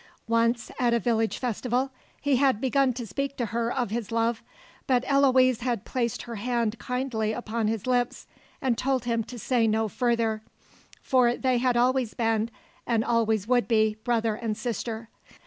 Once, 0.27 0.71
at 0.79 0.95
a 0.95 0.99
village 0.99 1.37
festival, 1.37 1.91
he 2.19 2.37
had 2.37 2.59
begun 2.59 2.91
to 2.91 3.05
speak 3.05 3.37
to 3.37 3.45
her 3.45 3.71
of 3.71 3.91
his 3.91 4.11
love; 4.11 4.41
but 4.87 5.03
Eloise 5.05 5.59
had 5.59 5.85
placed 5.85 6.23
her 6.23 6.37
hand 6.37 6.79
kindly 6.79 7.33
upon 7.33 7.67
his 7.67 7.85
lips 7.85 8.25
and 8.63 8.79
told 8.79 9.05
him 9.05 9.23
to 9.23 9.37
say 9.37 9.67
no 9.67 9.87
further, 9.87 10.41
for 11.03 11.35
they 11.35 11.59
had 11.59 11.77
always 11.77 12.15
been 12.15 12.49
and 12.87 13.05
always 13.05 13.47
would 13.47 13.67
be 13.67 13.95
brother 14.03 14.33
and 14.33 14.57
sister. 14.57 15.07